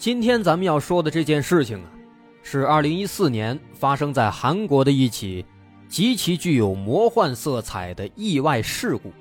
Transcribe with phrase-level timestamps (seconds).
[0.00, 1.84] 今天咱们要说的这件事情啊，
[2.42, 5.44] 是2014年发生在韩国的一起
[5.90, 9.12] 极其具有魔幻色彩的意外事故。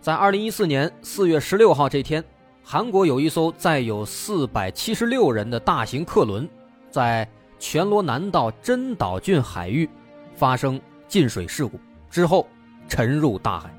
[0.00, 2.24] 在2014年4月16号这天，
[2.64, 6.48] 韩国有一艘载有476人的大型客轮，
[6.90, 9.86] 在全罗南道真岛郡海域。
[10.34, 12.48] 发生进水事故之后，
[12.88, 13.70] 沉入大海。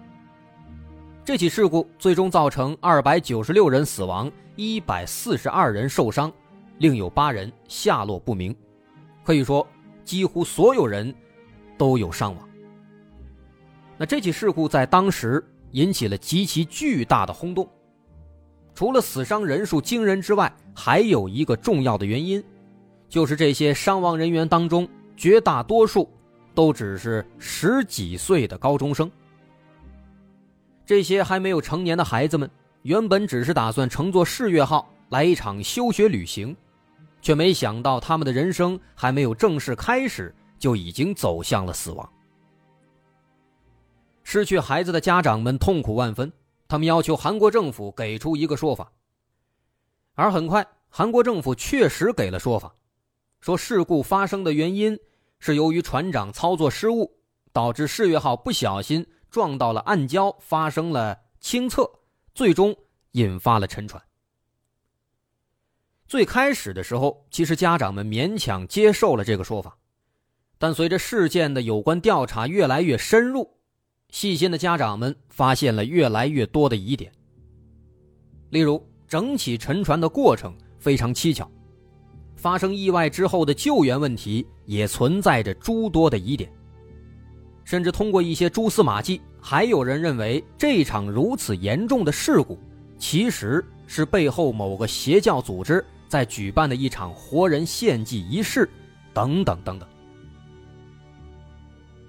[1.23, 6.33] 这起事故最终造成二百九十六人死亡，一百四十二人受伤，
[6.80, 8.55] 另有八人下落不明。
[9.23, 9.66] 可以说，
[10.03, 11.14] 几乎所有人
[11.77, 12.49] 都有伤亡。
[13.97, 17.69] 那这起事故在当时引起了极其巨大的轰动。
[18.73, 22.44] 除了死伤人数惊人之外，还有一个重要的原因，
[23.08, 26.09] 就是这些伤亡人员当中绝大多数。
[26.53, 29.09] 都只是十几岁的高中生。
[30.92, 36.53] 这些还没有成年的孩子们，原本只是打算乘坐世越号来一场休学旅行，
[37.22, 42.11] 却没想到他们的人生还没有正式开始，就已经走向了死亡。
[44.23, 46.30] 失去孩子的家长们痛苦万分，
[46.67, 48.92] 他们要求韩国政府给出一个说法。
[50.15, 52.76] 而很快，韩国政府确实给了说法，
[53.39, 54.99] 说事故发生的原因。
[55.39, 57.10] 是由于船长操作失误，
[57.54, 61.89] 导致世越号不小心撞到了暗礁，发生了倾侧，
[62.36, 62.75] 最终
[63.14, 64.03] 引发了沉船。
[66.05, 69.77] 最开始的时候，其实家长们勉强接受了这个说法，
[70.58, 73.49] 但随着事件的有关调查越来越深入，
[74.09, 77.09] 细心的家长们发现了越来越多的疑点。
[78.49, 81.49] 例如，整起沉船的过程非常蹊跷。
[82.36, 86.52] 发生意外之后的救援问题也存在着诸多的疑点，
[87.64, 92.58] 甚至通过一些蛛丝马迹，还有人认为这场如此严重的事故
[92.98, 98.70] 其实是背后某个邪教组织在举办的一场活人献祭仪式，
[99.14, 99.88] 等等等等。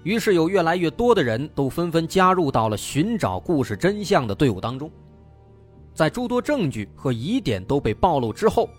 [0.03, 4.91] 于是有越来越多的人都纷纷加入到了寻找故事真相的队伍当中，
[5.93, 8.69] 在诸多证据和疑点都被暴露之后。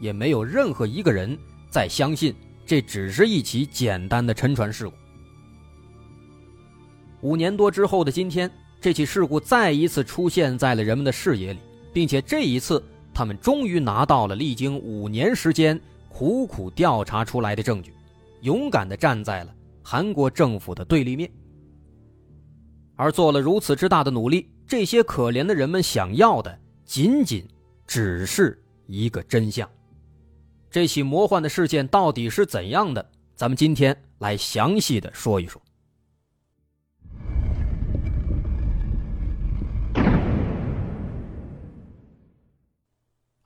[0.00, 1.38] 也没有任何一个人
[1.70, 2.34] 再相信
[2.66, 4.94] 这只是一起简单的沉船事故。
[7.24, 8.50] 五年多之后的今天，
[8.82, 11.58] 这起事故再一次出现在了人们的视野里，
[11.90, 15.80] 并且这一次，他们终于拿到了历经五年时间
[16.10, 17.94] 苦苦调查出来的证据，
[18.42, 21.30] 勇敢地站在了韩国政府的对立面。
[22.94, 27.42] 而做了如此之大的努力，这些可怜的人们想要的，仅仅
[27.86, 29.66] 只是一个真相。
[30.70, 33.10] 这起魔幻的事件到底是怎样的？
[33.34, 35.58] 咱们今天来详细的说一说。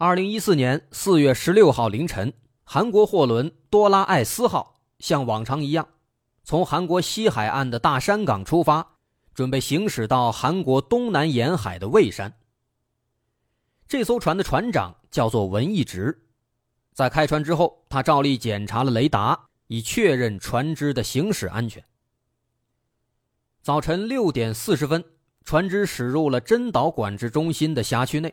[0.00, 2.32] 二零一四年四月十六号凌晨，
[2.62, 5.88] 韩国货轮多拉艾斯号像往常一样，
[6.44, 8.94] 从韩国西海岸的大山港出发，
[9.34, 12.32] 准备行驶到韩国东南沿海的蔚山。
[13.88, 16.16] 这艘船的船长叫做文义直。
[16.94, 21.84] 在开船之后，他照例检查了雷达，以确认船只的行驶安全。
[23.62, 25.04] 早晨六点四十分，
[25.44, 28.32] 船只驶入了真岛管制中心的辖区内。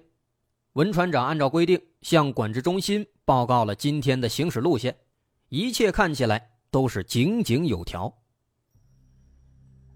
[0.76, 4.94] 文船长按照规定向管制中心报告了今天的行驶路线，
[5.48, 8.14] 一切看起来都是井井有条。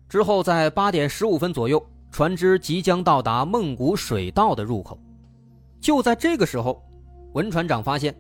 [0.07, 4.97] 之后，在八点十五分左右，船只即将到达孟古水道的入口。
[5.81, 6.81] 就在这个时候，
[7.33, 8.15] 文船长发现。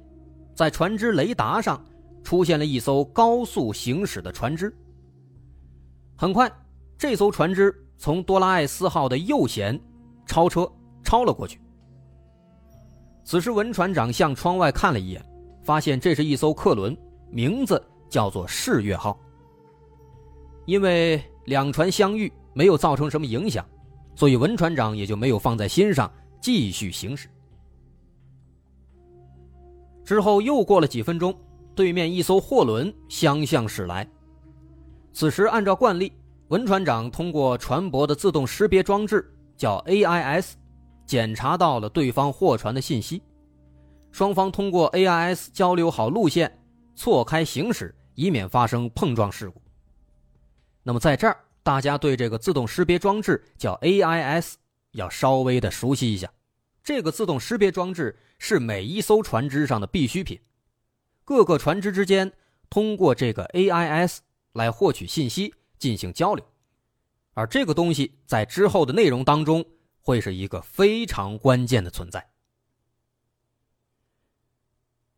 [0.53, 1.81] 在船只雷达上
[2.21, 4.75] 出现了一艘高速行驶的船只。
[6.17, 6.51] 很快，
[6.97, 9.79] 这艘船只从多拉艾斯号的右舷
[10.25, 10.69] 超车
[11.01, 11.61] 超了过去。
[13.23, 15.23] 此时，文船长向窗外看了一眼，
[15.61, 16.97] 发现这是一艘客轮，
[17.29, 19.19] 名字叫做世越号。
[20.65, 23.65] 因为两船相遇没有造成什么影响，
[24.15, 26.11] 所以文船长也就没有放在心上，
[26.41, 27.27] 继续行驶。
[30.03, 31.35] 之后又过了几分钟，
[31.75, 34.07] 对面一艘货轮相向驶来。
[35.13, 36.11] 此时，按照惯例，
[36.47, 39.23] 文船长通过船舶的自动识别装置，
[39.55, 40.53] 叫 AIS，
[41.09, 43.19] 检查到了对方货船的信息。
[44.11, 46.63] 双方通过 AIS 交流好路线，
[46.95, 49.59] 错开行驶，以免发生碰撞事故。
[50.83, 54.53] 那么在这儿，大家对这个自动识别装置叫 AIS
[54.91, 56.31] 要稍微的熟悉一下。
[56.83, 60.39] 这个自动识别装置是每一艘船只上的必需品，
[61.25, 62.31] 各个船只之间
[62.69, 64.19] 通过这个 AIS
[64.53, 66.45] 来获取信息进行交流，
[67.33, 69.65] 而这个东西在之后的内容当中
[70.09, 72.31] 会是一个非常关键的存在。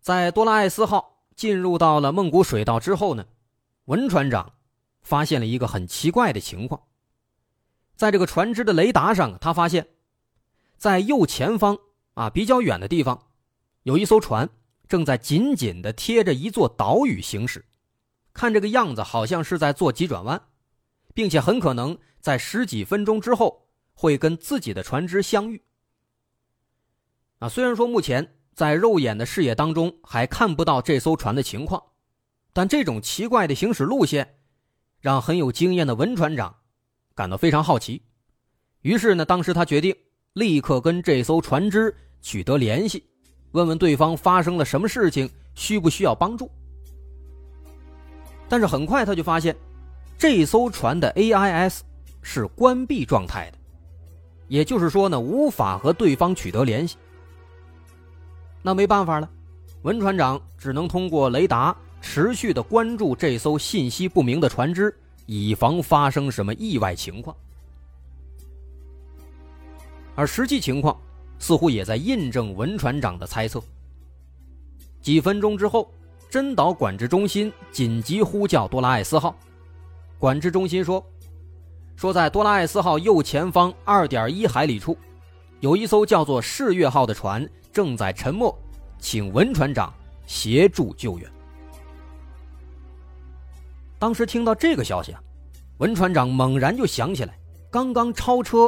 [0.01, 3.25] 在多拉艾斯号进入到了孟古水道之后呢，
[3.85, 4.51] 文船长
[5.01, 6.87] 发现了一个很奇怪的情况，
[7.95, 9.87] 在这个船只的雷达上，他发现，
[10.75, 11.77] 在右前方
[12.15, 13.27] 啊比较远的地方，
[13.83, 14.49] 有一艘船
[14.89, 17.63] 正在紧紧的贴着一座岛屿行驶，
[18.33, 20.49] 看这个样子好像是在做急转弯，
[21.13, 23.60] 并且很可能在十几分钟之后
[24.01, 25.61] 会跟自己的船只相遇。
[27.37, 28.35] 啊，虽然说目前。
[28.53, 31.81] 在肉眼的视野当中还看不到这艘船的情况，
[32.51, 34.35] 但这种奇怪的行驶路线，
[34.99, 36.53] 让很有经验的文船长
[37.15, 38.03] 感到非常好奇。
[38.81, 39.95] 于是呢，当时他决定
[40.33, 43.09] 立刻跟这艘船只取得联系，
[43.53, 46.51] 问问对方发生了什么事情，需不需要帮助。
[48.49, 49.55] 但是很快他就发现，
[50.17, 51.79] 这艘船的 AIS
[52.21, 53.57] 是关闭状态的，
[54.51, 56.97] 也就是说呢，无法和对方取得联系。
[58.61, 59.29] 那没办法了，
[59.83, 64.93] 文船长只能通过雷达持续的关注这艘信息不明的船只，
[65.25, 67.33] 以防发生什么意外情况。
[70.15, 70.99] 而实际情况
[71.39, 73.63] 似乎也在印证文船长的猜测。
[75.01, 75.89] 几分钟之后，
[76.29, 79.33] 真岛管制中心紧急呼叫多拉艾斯号，
[80.19, 81.01] 管制中心说，
[82.01, 84.97] 说在多拉艾斯号右前方二点一海里处，
[85.59, 87.47] 有一艘叫做世越号的船。
[87.71, 88.51] 正在沉没，
[88.97, 89.93] 请文船长
[90.25, 91.31] 协助救援。
[93.99, 95.21] 当时听到这个消息啊，
[95.77, 97.37] 文船长猛然就想起来，
[97.69, 98.67] 刚刚超车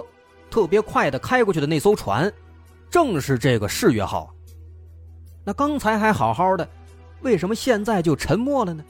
[0.52, 2.32] 特别快的开过去的那艘船，
[2.88, 4.32] 正是这个世越号。
[5.44, 6.70] 那刚才还好好的，
[7.22, 8.86] 为什么现在就沉没了呢？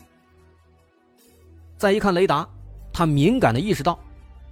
[1.77, 2.45] 再一看雷达，
[2.91, 3.97] 他敏感的意识到，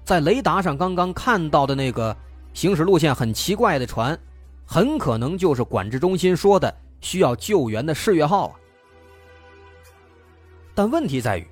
[0.03, 2.15] 在雷达上刚刚看到的那个
[2.53, 4.17] 行驶路线很奇怪的船。
[4.63, 8.55] 很可能就是管制中心说的需要救援的世越号啊！
[10.73, 11.45] 但问题在于，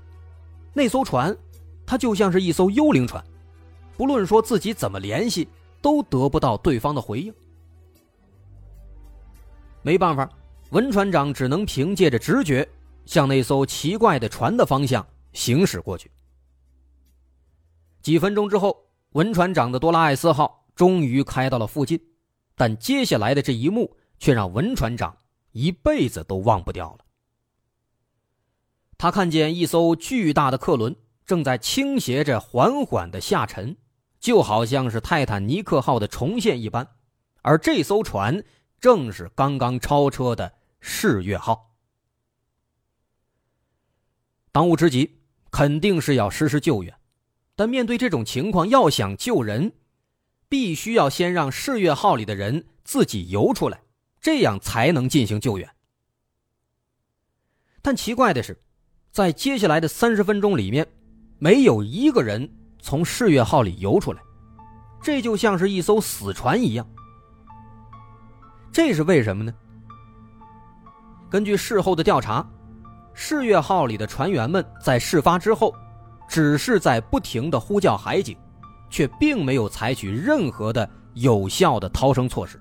[0.74, 1.36] 那艘船，
[1.86, 3.22] 它就像是一艘幽灵船，
[3.98, 5.50] 不论说自己怎么联系，
[5.82, 7.34] 都得不到对方的回应。
[9.82, 10.30] 没办法，
[10.70, 12.66] 文船长只能凭借着直觉，
[13.06, 16.10] 向那艘奇怪的船的方向行驶过去。
[18.02, 22.00] 几分钟之后，文船长的多拉艾斯号终于开到了附近。
[22.56, 25.18] 但接下来的这一幕却让文船长
[25.52, 27.06] 一辈子都忘不掉了。
[28.98, 30.94] 他看见一艘巨大的客轮
[31.26, 33.78] 正在倾斜着缓缓的下沉，
[34.20, 36.86] 就好像是泰坦尼克号的重现一般，
[37.42, 38.44] 而这艘船
[38.82, 41.76] 正是刚刚超车的世越号。
[44.52, 46.94] 当务之急肯定是要实施救援，
[47.60, 49.74] 但面对这种情况，要想救人。
[50.48, 53.82] 必须要先让世越号里的人自己游出来，
[54.22, 55.70] 这样才能进行救援。
[57.82, 58.58] 但奇怪的是，
[59.12, 60.88] 在接下来的三十分钟里面，
[61.38, 62.50] 没有一个人
[62.80, 64.22] 从世越号里游出来，
[65.04, 66.90] 这就像是一艘死船一样。
[68.72, 69.54] 这是为什么呢？
[71.30, 72.50] 根据事后的调查，
[73.14, 75.76] 世越号里的船员们在事发之后，
[76.30, 78.38] 只是在不停的呼叫海警。
[78.92, 82.60] 却并没有采取任何的有效的逃生措施，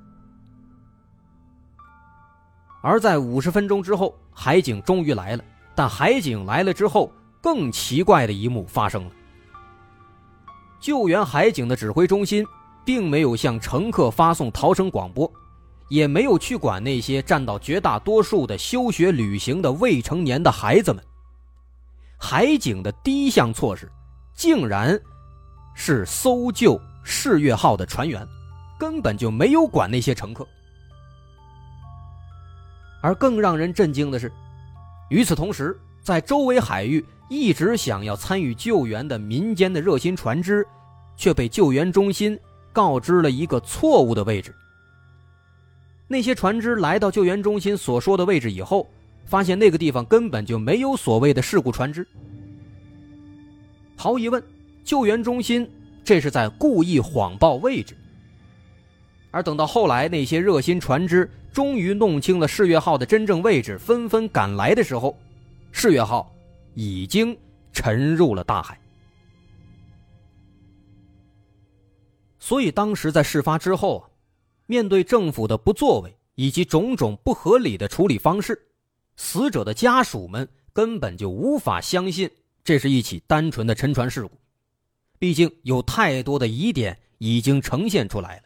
[2.82, 5.44] 而在五十分钟之后，海警终于来了。
[5.74, 7.10] 但海警来了之后，
[7.40, 9.10] 更奇怪的一幕发生了：
[10.78, 12.44] 救援海警的指挥中心
[12.84, 15.32] 并没有向乘客发送逃生广播，
[15.88, 21.02] 也没有去管那些占到绝大多数的休学旅行的未成年的孩子们。
[22.18, 23.90] 海警的第一项措施，
[24.34, 25.00] 竟然。
[25.80, 28.26] 是搜救世越号的船员，
[28.80, 30.44] 根本就没有管那些乘客。
[33.00, 34.30] 而更让人震惊的是，
[35.08, 40.66] 与此同时，在周围海域一直想要参与救援的民间的热心船只，
[41.16, 42.36] 却被救援中心
[42.72, 44.52] 告知了一个错误的位置。
[46.08, 48.90] 那些船只来到救援中心所说的位置以后，
[49.28, 52.06] 发现那个地方根本就没有所谓的事故船只。
[53.96, 54.42] 毫无疑问。
[54.84, 55.70] 救援中心
[56.02, 57.94] 这是在故意谎报位置，
[59.30, 65.14] 而等到后来那些热心船只终于弄清了世越号的真正位置，纷纷赶来的时候，
[65.72, 66.34] 世越号
[66.72, 67.36] 已经
[67.70, 68.80] 沉入了大海。
[72.38, 74.08] 所以当时在事发之后啊，
[74.64, 78.58] 面对政府的不作为以及种种不合理的处理方式，
[79.18, 82.30] 死者的家属们根本就无法相信
[82.64, 84.30] 这是一起单纯的沉船事故，
[85.18, 88.42] 毕竟有太多的疑点已经呈现出来了。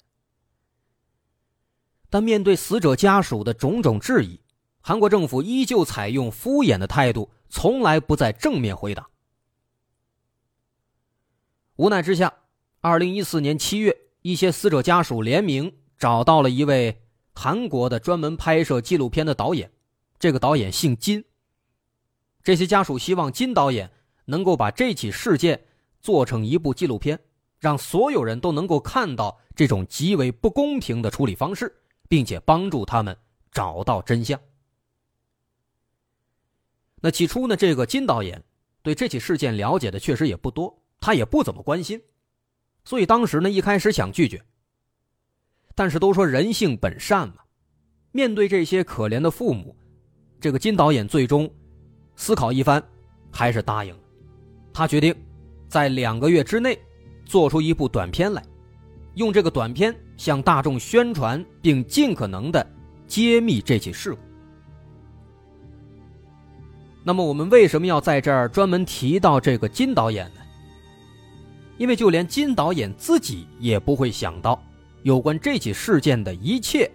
[2.09, 4.41] 但面对死者家属的种种质疑，
[4.81, 9.09] 韩国政府依旧采用敷衍的态度，从来不在正面回答。
[11.77, 12.33] 无奈之下，
[12.81, 17.03] 二零一四年七月，一些死者家属联名找到了一位
[17.35, 19.71] 韩国的专门拍摄纪录片的导演，
[20.23, 21.25] 这个导演姓金。
[22.45, 23.91] 这些家属希望金导演
[24.25, 25.61] 能够把这起事件
[26.01, 27.19] 做成一部纪录片，
[27.59, 31.77] 让所有人都能够看到这种极为不公平的处理方式。
[32.13, 33.17] 并且帮助他们
[33.51, 34.39] 找到真相。
[37.01, 38.45] 那起初呢，这个金导演
[38.83, 41.99] 对这起事件了解的确实也不多，他也不怎么关心，
[42.85, 44.45] 所以当时呢，一开始想拒绝。
[45.75, 47.37] 但是都说人性本善嘛，
[48.11, 49.75] 面对这些可怜的父母，
[50.43, 51.49] 这个金导演最终
[52.17, 52.83] 思考一番，
[53.31, 54.01] 还是答应了。
[54.75, 55.15] 他决定
[55.69, 56.77] 在两个月之内
[57.25, 58.43] 做出一部短片来。
[59.15, 62.67] 用这个短片向大众宣传，并尽可能的
[63.07, 64.19] 揭秘这起事故。
[67.05, 70.41] 那么，我们为什么要在这儿专门提到这个金导演呢？
[71.79, 74.61] 因为就连金导演自己也不会想到，
[75.05, 76.91] 有关这起事件的一切，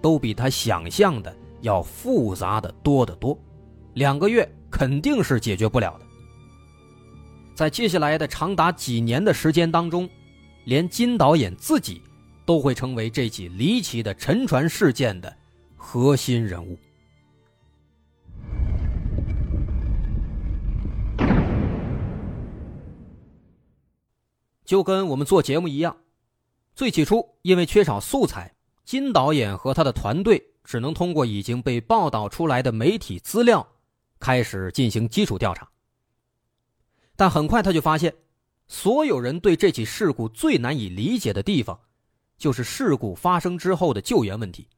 [0.00, 3.38] 都比他想象的要复杂的多得多。
[3.94, 6.06] 两个月肯定是解决不了的。
[7.54, 10.08] 在接下来的长达几年的时间当中。
[10.64, 12.02] 连金导演自己
[12.44, 15.34] 都会成为这起离奇的沉船事件的
[15.74, 16.78] 核心人物。
[24.62, 25.96] 就跟我们做节目一样，
[26.74, 33.66] 最起初因为缺少素材，金导演和他的团队只能通过已经被报道出来的媒体资料
[34.18, 35.68] 开始进行基础调查。
[37.16, 38.14] 但很快他就发现。
[38.70, 41.80] 所有人对这起事故最难以理解的地方，
[42.36, 44.68] 就是事故发生之后的救援问题。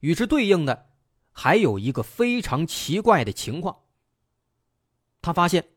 [0.00, 0.86] 与之对应的，
[1.32, 3.76] 还有一个非常奇怪的情况。
[5.20, 5.68] 他发现，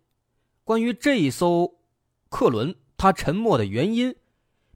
[0.63, 1.81] 关于这一艘
[2.29, 4.15] 客轮它沉没的原因，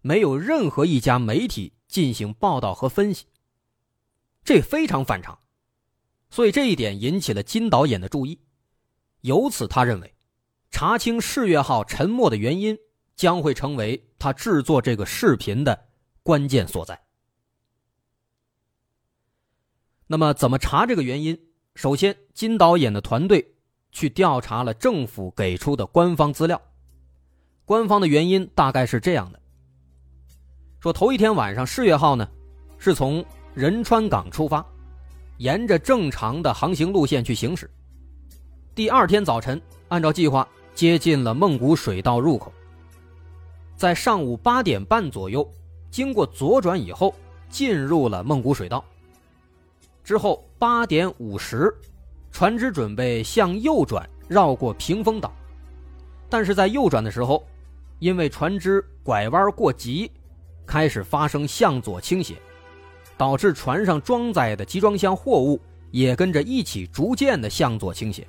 [0.01, 3.27] 没有任何一家媒体进行报道和分析。
[4.43, 5.37] 这非常反常，
[6.29, 8.39] 所以这一点引起了金导演的注意。
[9.21, 10.13] 由此，他认为。
[10.75, 12.75] 查清世越号沉没的原因，
[13.15, 15.85] 将会成为他制作这个视频的
[16.23, 16.99] 关键所在。
[20.07, 21.39] 那么，怎么查这个原因？
[21.75, 23.53] 首先，金导演的团队
[23.91, 26.59] 去调查了政府给出的官方资料。
[27.65, 29.39] 官方的原因大概是这样的：
[30.79, 32.27] 说头一天晚上，世越号呢
[32.79, 33.23] 是从
[33.53, 34.65] 仁川港出发，
[35.37, 37.69] 沿着正常的航行路线去行驶。
[38.73, 40.47] 第二天早晨，按照计划。
[40.73, 42.51] 接近了孟古水道入口，
[43.77, 45.47] 在上午八点半左右，
[45.91, 47.13] 经过左转以后，
[47.47, 48.83] 进入了孟古水道。
[50.03, 51.71] 之后八点五十，
[52.31, 55.31] 船只准备向右转，绕过屏风岛，
[56.27, 57.45] 但是在右转的时候，
[57.99, 60.11] 因为船只拐弯过急，
[60.65, 62.35] 开始发生向左倾斜，
[63.17, 65.59] 导致船上装载的集装箱货物
[65.91, 68.27] 也跟着一起逐渐的向左倾斜。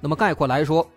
[0.00, 0.88] 那么概括来说，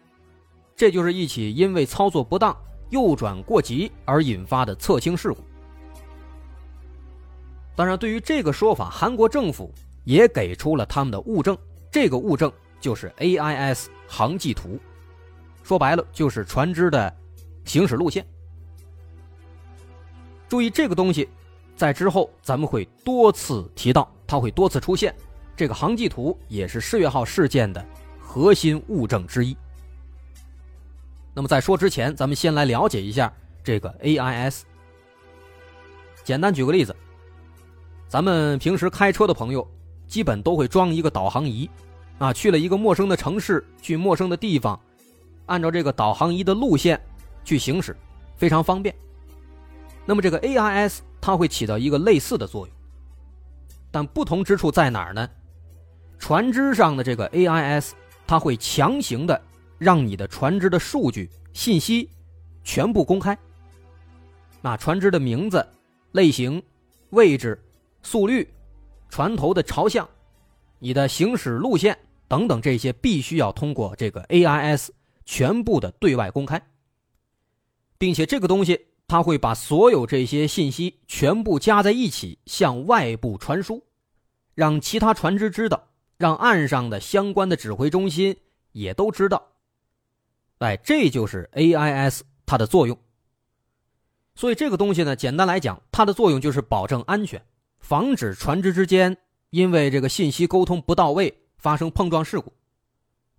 [0.76, 2.56] 这就是一起因为操作不当、
[2.90, 5.44] 右转过急而引发的侧倾事故。
[7.76, 9.74] 当然，对于这个说法，韩国政府
[10.04, 11.58] 也给出了他们的物证，
[11.90, 14.80] 这个物证就是 AIS 航迹图，
[15.64, 17.16] 说白了就是船只的
[17.66, 18.26] 行驶路线。
[20.48, 21.30] 注意这个东西，
[21.82, 25.12] 在之后咱们会多次提到，它会多次出现。
[25.58, 27.84] 这个航迹图也是世越号事件的。
[28.20, 29.58] 核心物证之一。
[31.34, 33.34] 那么在说之前，咱们先来了解一下
[33.64, 34.62] 这个 AIS。
[36.24, 36.96] 简单举个例子，
[38.08, 39.68] 咱们平时开车的朋友，
[40.08, 41.68] 基本都会装一个导航仪，
[42.20, 44.80] 啊，去了一个陌生的城市，去陌生的地方，
[45.48, 47.02] 按照这个导航仪的路线
[47.44, 47.98] 去行驶，
[48.38, 48.94] 非常方便。
[50.06, 52.76] 那么这个 AIS 它会起到一个类似的作用，
[53.92, 55.30] 但不同之处在哪儿呢？
[56.20, 57.92] 船只上的这个 AIS。
[58.28, 59.42] 它会强行的
[59.78, 62.10] 让你的船只的数据信息
[62.64, 63.38] 全部公开。
[64.62, 65.68] 那船只的名字、
[66.14, 66.64] 类型、
[67.10, 67.62] 位置、
[68.02, 68.50] 速率、
[69.10, 70.08] 船头的朝向、
[70.80, 71.98] 你的行驶路线
[72.30, 74.88] 等等这些，必须要通过这个 AIS
[75.26, 76.62] 全部的对外公开，
[77.98, 78.80] 并且这个东西
[79.12, 83.84] 它会把所有这些信息全部加在一起向外部传输，
[84.56, 88.38] 让其他船只知道，让岸上的相关的指挥中心
[88.72, 89.50] 也都知道。
[90.60, 92.98] 哎，这就是 AIS 它的作用。
[94.34, 97.44] 所以这个东西呢，简单来讲，它的作用就是保证安全，
[97.82, 99.18] 防止船只之间
[99.50, 102.54] 因为这个信息沟通不到位发生碰撞事故。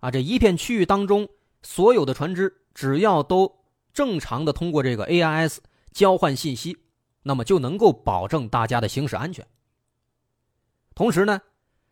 [0.01, 1.27] 啊，这一片区域当中，
[1.63, 3.51] 所有的船只只要都
[3.93, 5.57] 正常的通过这个 AIS
[5.91, 6.77] 交换信息，
[7.21, 9.45] 那么就能够保证大家的行驶安全。
[10.95, 11.41] 同时呢，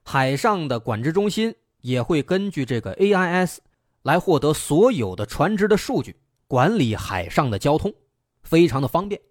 [0.03, 3.57] 海上的管制中心也会根据这个 AIS。
[4.03, 7.93] 来获得所有的船只的数据，管理海上的交通，
[8.41, 9.21] 非常的方便。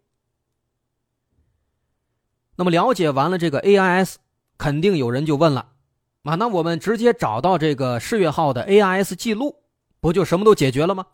[2.55, 4.15] 那么了解完了这个 AIS，
[4.57, 5.73] 肯定有人就问了：
[6.23, 9.65] 啊，那我们直接找到这个世越号的 AIS 记录，
[9.99, 11.05] 不就什么都解决了吗？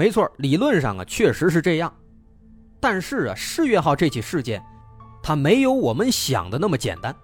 [0.00, 1.92] 没错，理论上啊确实是这样，
[2.80, 4.64] 但是啊世越号这起事件，
[5.22, 7.14] 它没有我们想的那么简单。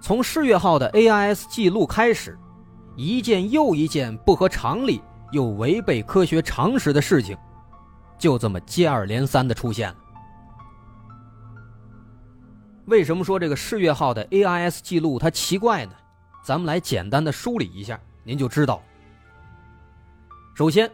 [0.00, 2.38] 从世越号的 AIS 记录开始。
[2.96, 7.36] 一件又一件不合常理又违背科学常识的事情，
[8.16, 9.96] 就这么接二连三的出现了。
[12.86, 15.92] 为什么说这个世越号的 AIS 记录它奇怪呢？
[16.42, 18.82] 咱们来简单的梳理一下，您就知道。
[20.54, 20.88] 首先，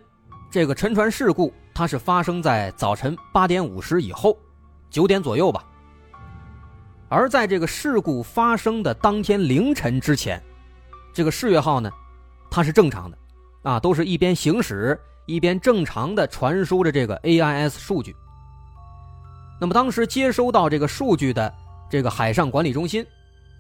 [0.50, 4.35] 这个沉船事故它是发生在早晨八点五十以后，
[4.88, 5.62] 九点左右吧。
[7.11, 10.42] 而在这个事故发生的当天凌晨之前。
[11.12, 11.90] 这个世越号呢，
[12.51, 13.18] 它是正常的，
[13.62, 18.16] 啊，都是一边行驶一边正常的传输着这个 AIS 数据。
[19.61, 21.53] 那么当时接收到这个数据的
[21.90, 23.05] 这个海上管理中心，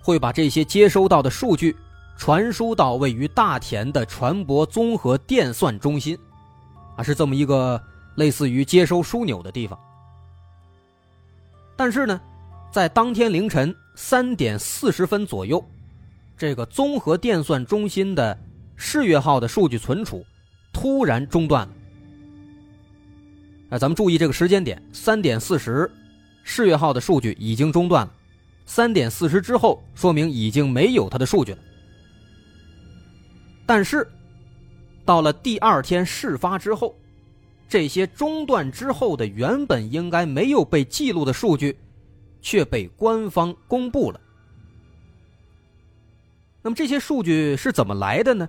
[0.02, 1.76] 会把这些接收到的数据
[2.20, 6.18] 传输到位于大田的船舶综合电算中心，
[6.94, 7.82] 啊，是这么一个
[8.16, 9.80] 类似于接收枢纽的地方。
[11.74, 12.20] 但是呢，
[12.70, 15.64] 在当天凌晨三点四十分左右。
[16.36, 18.38] 这个综合电算中心的
[18.76, 20.22] 世越号的数据存储
[20.74, 21.72] 突然中断了。
[23.70, 25.90] 啊，咱们注意这个时间点，三点四十，
[26.44, 28.12] 世越号的数据已经中断了。
[28.66, 31.58] 三点四十之后，说明已经没有它的数据了。
[33.70, 34.04] 但是，
[35.04, 36.92] 到了第二天事发之后，
[37.68, 41.78] 这些中断之后的原本应该没有被记录的数据，
[42.42, 44.20] 却被官方公布了。
[46.62, 48.48] 那么这些数据是怎么来的呢？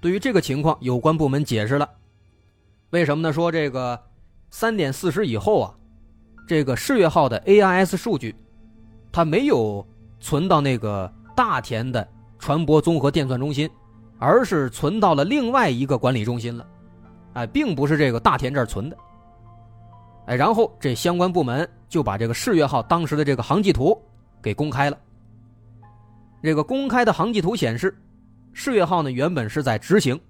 [0.00, 1.88] 对于这个情况，有关部门解释了，
[2.90, 3.32] 为什么呢？
[3.32, 3.96] 说这个
[4.50, 5.74] 三点四十以后啊，
[6.48, 8.34] 这个世越号的 AIS 数据，
[9.12, 9.86] 它没有
[10.18, 12.08] 存到那个大田的
[12.40, 13.70] 船舶综合电算中心，
[14.20, 16.66] 而是存到了另外一个管理中心了，
[17.32, 18.96] 哎，并不是这个大田这儿存的，
[20.26, 23.98] 哎，然后这相关部门就把这个世越号当时的这个航迹图
[24.42, 24.98] 给公开了。
[26.42, 27.96] 这个公开的航迹图显示，
[28.52, 30.20] 世越号呢原本是在直行，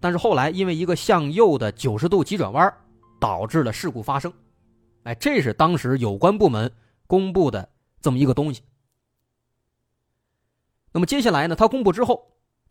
[0.00, 2.74] 但是后来因为一个向右的九十度急转弯，
[3.20, 4.32] 导致了事故发生。
[5.02, 6.70] 哎，这是当时有关部门
[7.06, 7.68] 公布的
[8.00, 8.62] 这么一个东西。
[10.90, 12.22] 那么接下来呢，他公布之后，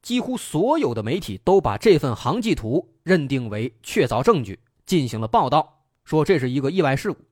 [0.02, 7.26] 几乎所有的媒体都把这份航迹图认定为确凿证据，进行了报道，说这是一个意外事故。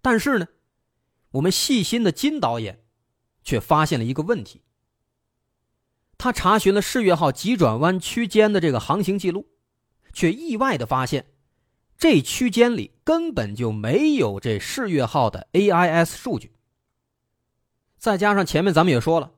[0.00, 0.46] 但是呢？
[1.32, 2.82] 我们细心的金导演，
[3.44, 4.62] 却发现了一个问题。
[6.16, 9.46] 他查询了世越号急转弯区间的这个航行记录，
[10.14, 11.26] 却意外的发现，
[11.98, 16.52] 这区间里根本就没有这世越号的 AIS 数据。
[17.98, 19.32] 再加上前面咱们也说了，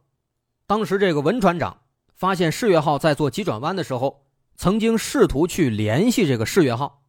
[0.68, 1.82] 当时这个文船长
[2.14, 7.02] 发现世越号在做急转弯的时候，曾经试图去联系这个世越号，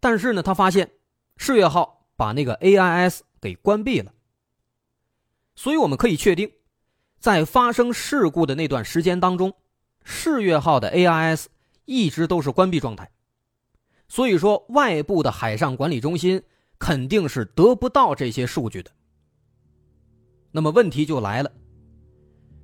[0.00, 0.90] 但是呢，他发现
[1.36, 3.20] 世越号把那个 AIS。
[3.38, 4.12] 给关闭了，
[5.54, 6.50] 所以我们可以确定，
[7.20, 9.54] 在发生事故的那段时间当中，
[10.02, 11.44] 世越号的 AIS
[11.84, 13.12] 一直都是关闭状态。
[14.08, 16.42] 所以说，外部的海上管理中心
[16.78, 18.90] 肯定是得不到这些数据的。
[20.50, 21.52] 那么问题就来了，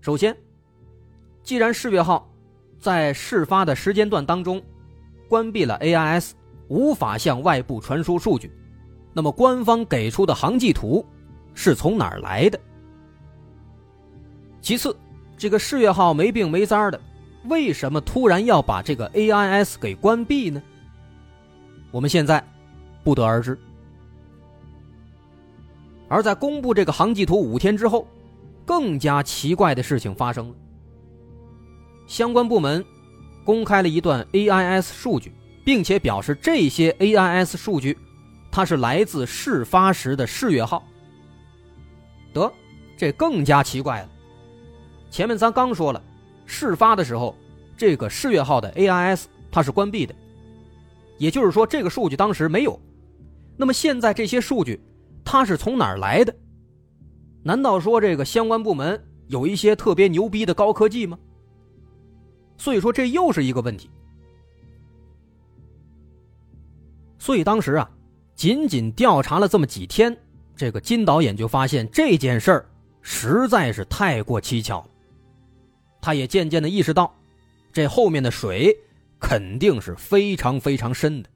[0.03, 0.37] 首先，
[1.45, 2.29] 既然世越号
[2.81, 4.61] 在事发的时间段当中
[5.29, 6.33] 关闭了 AIS，
[6.67, 8.51] 无法向外部传输数据。
[9.13, 11.07] 那么，官方给出的航迹图
[11.55, 12.59] 是从哪儿来的？
[14.61, 14.97] 其次，
[15.37, 17.01] 这个世越号没病没灾的，
[17.45, 20.61] 为什么突然要把这个 AIS 给关闭呢？
[21.93, 22.45] 我们现在
[23.05, 23.57] 不得而知，
[26.09, 28.05] 而在公布这个航迹图五天之后，
[28.73, 30.55] 更加奇怪的事情发生了。
[32.07, 32.83] 相关部门
[33.45, 35.31] 公开了一段 AIS 数据，
[35.63, 37.99] 并且表示这些 AIS 数据，
[38.51, 40.83] 它是来自事发时的视月号。
[42.33, 42.51] 得，
[42.97, 44.09] 这更加奇怪了。
[45.11, 46.03] 前面咱刚说了，
[46.47, 47.37] 事发的时候，
[47.77, 50.15] 这个视月号的 AIS 它是关闭的，
[51.19, 52.81] 也就是说，这个数据当时没有。
[53.55, 54.83] 那么现在这些数据，
[55.23, 56.35] 它是从哪儿来的？
[57.43, 61.19] 难道说这个相关部门有一些特别牛逼的高科技吗？
[62.57, 63.91] 所以说这又是一个问题。
[67.19, 67.91] 所以当时啊，
[68.35, 70.17] 仅仅调查了这么几天，
[70.57, 74.91] 这个金导演就发现这件事儿实在是太过蹊跷了。
[76.01, 77.13] 他也渐渐的意识到，
[77.73, 78.77] 这后面的水
[79.21, 81.29] 肯定是非常非常深的。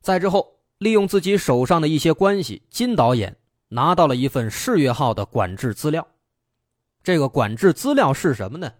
[0.00, 3.36] 再之后，利用自己手上的一些关系，金导演。
[3.72, 6.06] 拿到了一份世越号的管制资料，
[7.02, 8.70] 这个管制资料是什么呢？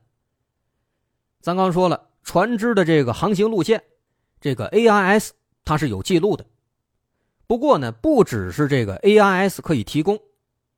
[1.41, 3.83] 咱刚说了，船只的这个航行路线，
[4.39, 5.31] 这个 AIS
[5.65, 6.45] 它是有记录的。
[7.47, 10.21] 不过呢，不只是这个 AIS 可以提供，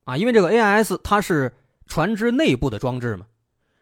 [0.05, 1.53] 啊，因为这个 AIS 它是
[1.85, 3.27] 船只内部的装置嘛。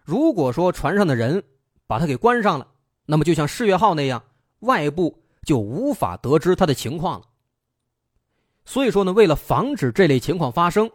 [0.03, 1.43] 如果说船上的人
[1.85, 2.67] 把它给关上了，
[3.05, 4.23] 那么就像世越号那样，
[4.61, 7.27] 外部就无法得知它的情况了。
[8.65, 10.89] 所以说呢，为了防止这类情况发生，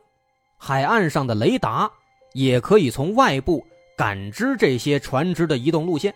[0.56, 1.90] 海岸上的雷达
[2.32, 3.64] 也可以从外部
[3.96, 6.14] 感知这些船只的移动路线。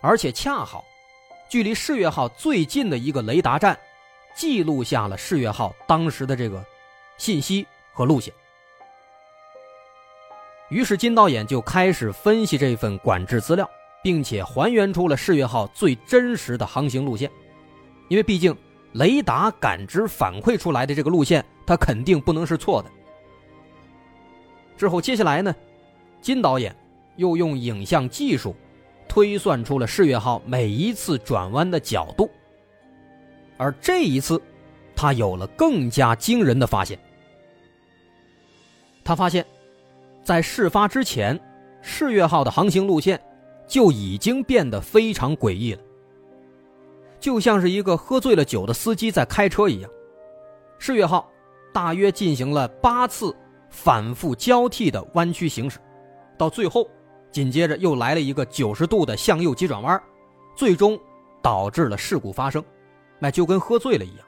[0.00, 0.84] 而且恰好，
[1.48, 3.78] 距离世越号最近的一个雷达站，
[4.34, 6.62] 记录下了世越号当时的这个
[7.16, 8.34] 信息和路线。
[10.68, 13.68] 于是金导演就开始分析这份管制资料，
[14.02, 17.30] 并且还原出了世越号最真实的航行路线，
[18.08, 18.54] 因为毕竟。
[18.92, 22.90] 雷达感知反馈出来的这个路线，它肯定不能是错的。
[24.76, 25.54] 之后，接下来呢，
[26.20, 26.74] 金导演
[27.16, 28.54] 又用影像技术
[29.08, 32.30] 推算出了世越号每一次转弯的角度。
[33.56, 34.40] 而这一次，
[34.96, 36.98] 他有了更加惊人的发现。
[39.04, 39.44] 他发现，
[40.22, 41.38] 在事发之前，
[41.80, 43.20] 世越号的航行路线
[43.66, 45.80] 就已经变得非常诡异了。
[47.22, 49.88] 就像是一个喝醉了酒的司机在开车一样，
[50.76, 51.30] 世越号
[51.72, 53.34] 大约进行了八次
[53.70, 55.78] 反复交替的弯曲行驶，
[56.36, 56.90] 到最后，
[57.30, 60.02] 紧接着又来了一个九十度的向右急转弯，
[60.56, 60.98] 最终
[61.40, 62.62] 导致了事故发生，
[63.20, 64.26] 那就跟喝醉了一样。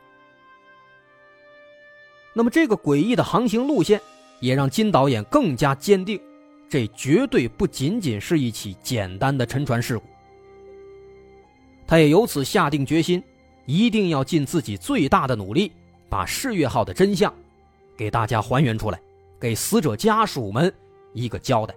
[2.33, 4.01] 那么这个诡异的航行路线，
[4.39, 6.21] 也让金导演更加坚定，
[6.69, 10.05] 这绝对不仅仅是一起简单的沉船事故。
[11.87, 13.23] 他也由此下定决心，
[13.67, 15.71] 一定要尽自己最大的努力，
[16.09, 17.33] 把世越号的真相
[17.97, 19.01] 给大家还原出来，
[19.39, 20.73] 给死者家属们
[21.13, 21.75] 一个交代。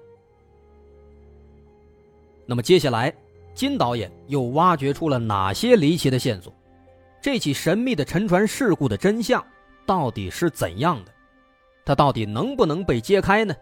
[2.45, 3.13] 那么接下来，
[3.53, 6.53] 金导演又挖掘出了哪些离奇的线索？
[7.21, 9.45] 这起神秘的沉船事故的真相
[9.85, 11.11] 到底是怎样的？
[11.83, 13.53] 它到底能不能被揭开呢？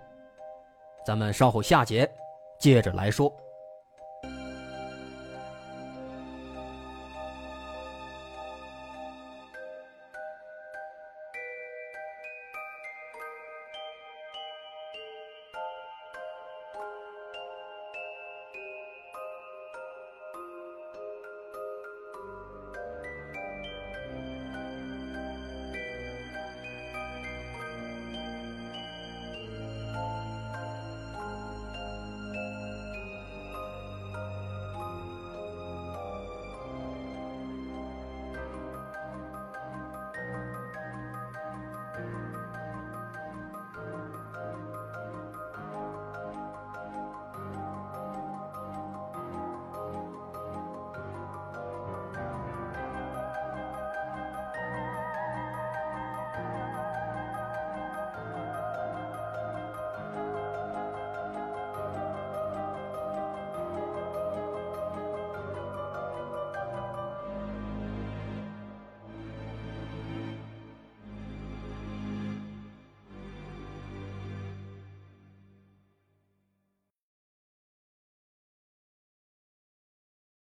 [1.06, 2.10] 咱们稍后下节
[2.60, 3.32] 接着来说。